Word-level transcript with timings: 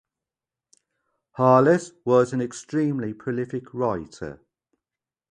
Harless 1.37 1.91
was 2.05 2.33
an 2.33 2.41
extremely 2.41 3.13
prolific 3.13 3.71
writer. 3.71 4.41